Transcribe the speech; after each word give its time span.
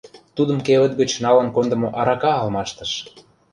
Тудым 0.35 0.57
кевыт 0.65 0.93
гыч 1.01 1.11
налын 1.25 1.47
кондымо 1.55 1.89
арака 1.99 2.31
алмаштыш... 2.39 2.91